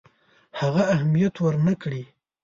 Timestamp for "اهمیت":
0.93-1.35